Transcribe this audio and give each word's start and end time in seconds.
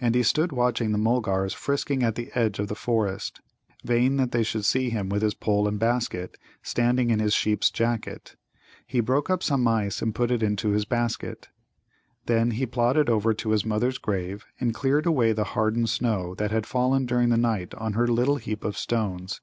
And 0.00 0.14
he 0.14 0.22
stood 0.22 0.50
watching 0.50 0.92
the 0.92 0.98
Mulgars 0.98 1.52
frisking 1.52 2.02
at 2.02 2.14
the 2.14 2.30
edge 2.34 2.58
of 2.58 2.68
the 2.68 2.74
forest, 2.74 3.42
vain 3.84 4.16
that 4.16 4.32
they 4.32 4.42
should 4.42 4.64
see 4.64 4.88
him 4.88 5.10
with 5.10 5.20
his 5.20 5.34
pole 5.34 5.68
and 5.68 5.78
basket, 5.78 6.38
standing 6.62 7.10
in 7.10 7.18
his 7.18 7.34
sheep's 7.34 7.70
jacket. 7.70 8.34
He 8.86 9.00
broke 9.00 9.28
up 9.28 9.42
some 9.42 9.68
ice 9.68 10.00
and 10.00 10.14
put 10.14 10.30
in 10.30 10.42
into 10.42 10.70
his 10.70 10.86
basket. 10.86 11.50
Then 12.24 12.52
he 12.52 12.64
plodded 12.64 13.10
over 13.10 13.34
to 13.34 13.50
his 13.50 13.66
mother's 13.66 13.98
grave 13.98 14.46
and 14.58 14.72
cleared 14.72 15.04
away 15.04 15.32
the 15.34 15.44
hardened 15.52 15.90
snow 15.90 16.34
that 16.36 16.50
had 16.50 16.64
fallen 16.64 17.04
during 17.04 17.28
the 17.28 17.36
night 17.36 17.74
on 17.74 17.92
her 17.92 18.08
little 18.08 18.36
heap 18.36 18.64
of 18.64 18.78
stones. 18.78 19.42